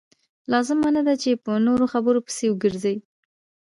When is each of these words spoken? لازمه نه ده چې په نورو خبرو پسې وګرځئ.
لازمه 0.51 0.89
نه 0.95 1.01
ده 1.07 1.15
چې 1.23 1.41
په 1.43 1.51
نورو 1.67 1.85
خبرو 1.93 2.19
پسې 2.25 2.45
وګرځئ. 2.49 2.97